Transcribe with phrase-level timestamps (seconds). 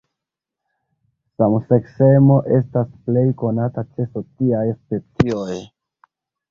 [1.43, 5.65] Samseksemo estas plej konata ĉe sociaj specioj.